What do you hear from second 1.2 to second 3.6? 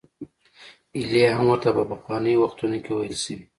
هم ورته په پخوانیو وختونو کې ویل شوي.